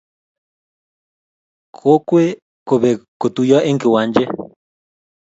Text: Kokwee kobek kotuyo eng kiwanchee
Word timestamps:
Kokwee 1.77 2.31
kobek 2.67 2.99
kotuyo 3.21 3.57
eng 3.67 3.79
kiwanchee 3.81 4.29